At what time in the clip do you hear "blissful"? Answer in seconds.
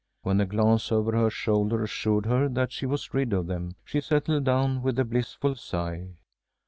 5.05-5.53